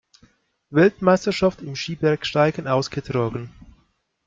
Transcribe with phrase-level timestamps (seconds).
[0.71, 3.51] Weltmeisterschaft im Skibergsteigen ausgetragen.